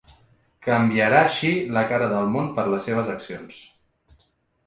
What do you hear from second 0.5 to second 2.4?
Canviarà així la cara del